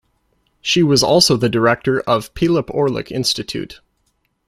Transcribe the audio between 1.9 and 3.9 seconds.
of Pylyp Orlyk Institute.